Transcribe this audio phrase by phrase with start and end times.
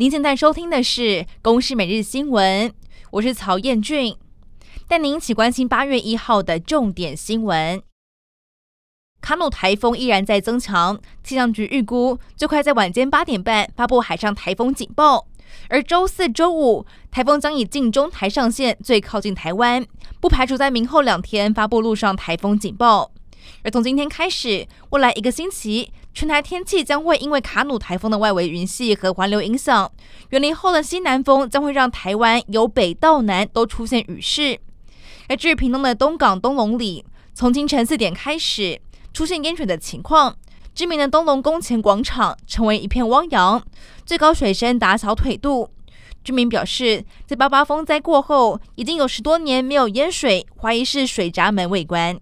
[0.00, 1.00] 您现在收听的是
[1.42, 2.68] 《公视每日新闻》，
[3.10, 4.14] 我是曹彦俊，
[4.86, 7.82] 带您一起关心八月一号的重点新闻。
[9.20, 15.26] 卡努台风依然在增强，气象局预估最快在晚间八点半发布海上台风警报，
[15.68, 19.84] 而周四、周五台风将以近中台上线，最靠近台湾，
[20.20, 23.10] 不排除在明后两天发布陆上台风警报。
[23.64, 29.88] 而从今天开始，未来一个星期，全台天气将会因为卡努台风的外围云系和环流影响，
[30.30, 34.58] 远离后的西南风将会让台湾由北到南都出现雨势。
[35.28, 37.04] 而至于屏东的东港东龙里，
[37.34, 38.80] 从清晨四点开始
[39.12, 40.34] 出现淹水的情况，
[40.74, 43.62] 知名的东龙宫前广场成为一片汪洋，
[44.04, 45.70] 最高水深达小腿肚。
[46.24, 52.18] 居民表示，在八八风灾过后，已经有十多年没有淹水，怀疑是水闸门未关。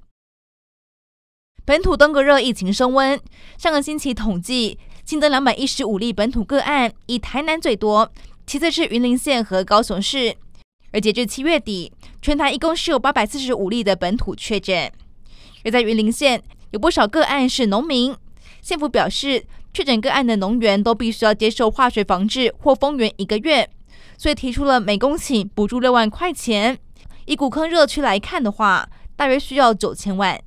[1.66, 3.20] 本土登革热疫情升温，
[3.58, 8.08] 上个星期统计新增两百一十五例本土个案，以台南最多，
[8.46, 10.36] 其次是云林县和高雄市。
[10.92, 11.92] 而截至七月底，
[12.22, 14.92] 全台一共是有八百四十五例的本土确诊。
[15.64, 18.14] 而在云林县，有不少个案是农民，
[18.62, 23.68] 县府表示，确诊个案的农园都必须要接受化学防治或封园一个月，
[24.16, 26.78] 所以提出了每公顷补助六万块钱。
[27.24, 30.40] 以古坑热区来看的话，大约需要九千万。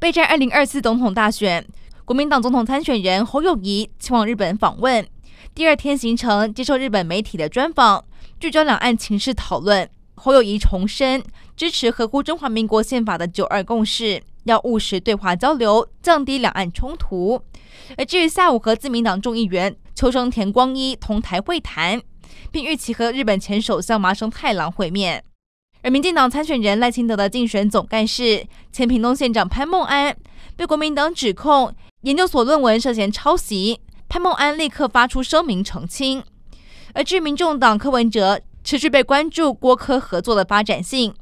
[0.00, 1.66] 备战二零二四总统大选，
[2.04, 5.04] 国民党总统参选人侯友谊前往日本访问，
[5.56, 8.04] 第二天行程接受日本媒体的专访，
[8.38, 9.90] 聚焦两岸情势讨论。
[10.14, 11.20] 侯友谊重申
[11.56, 17.42] 支持合乎中华民国宪法的九二共识，要务实对话交流，降低两岸冲突。
[17.96, 22.00] 而至于下午和自民党众议员秋生田光一同台会谈，
[22.52, 25.24] 并预期和日本前首相麻生太郎会面。
[25.82, 30.16] 而民进党参选人赖清德的竞选总干事、前屏东县长潘孟安
[30.56, 36.22] 被国民党指控研究所论文涉嫌抄袭，潘孟安立刻发出声明澄清。
[36.94, 41.14] 而据民众党柯文哲持续被关注郭柯合作的发展性，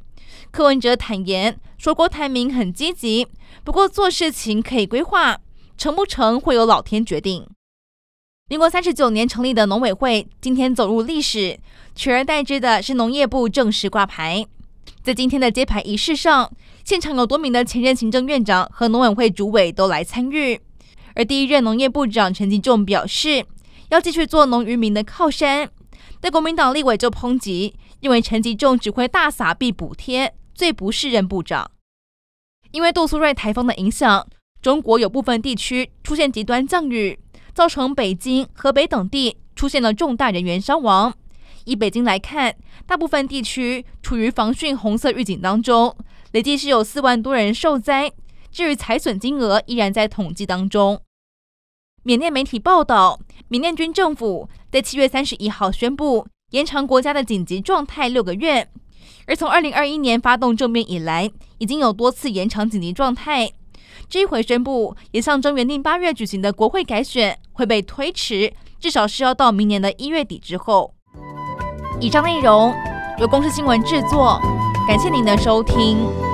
[0.50, 3.26] 柯文哲坦言说郭台铭很积极，
[3.62, 5.38] 不过做事情可以规划，
[5.76, 7.46] 成不成会由老天决定。
[8.48, 11.58] 民国三十九年成立的农委会今天走入历史，
[11.96, 14.46] 取而代之的是农业部正式挂牌。
[15.02, 16.48] 在今天的揭牌仪式上，
[16.84, 20.60] 现场有多名的前任行政院长和农委会主委都来参与。
[21.16, 23.44] 而第一任农业部长陈吉仲表示，
[23.88, 25.68] 要继续做农渔民的靠山。
[26.20, 31.68] 但国民党立委就抨击，认为陈吉仲只会大撒币补贴，最不适任部长。
[32.70, 34.24] 因为杜苏芮台风的影响，
[34.62, 37.18] 中国有部分地区出现极端降雨，
[37.56, 41.14] 造成北京、河北等地出现了重大人员伤亡。
[41.64, 45.96] 以北京来看，大部分地区处于防汛红色预警当中，
[46.32, 48.12] 累计是有四万多人受灾。
[48.52, 51.00] 至于财损金额，依然在统计当中。
[52.02, 53.18] 缅甸媒体报道，
[53.48, 58.68] 缅甸军政府在七月三十一号宣布延长国家的紧急状态六个月，
[59.26, 63.50] 而从二零二一年发动政变以来，已经有多次延长紧急状态。
[64.08, 70.94] 这一回宣布，也象征原定八月举行的国会改选会被推迟，至少是要到明年的一月底之后。
[72.00, 72.74] 以上内容
[73.18, 74.40] 由公司新闻制作，
[74.86, 76.25] 感谢您的收听。